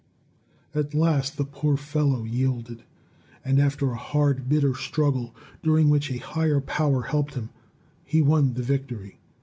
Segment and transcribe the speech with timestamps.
[0.73, 2.81] At last the poor fellow yielded.
[3.45, 7.51] And after a hard, bitter struggle, during which a higher power helped him,
[8.03, 9.19] he won the victory.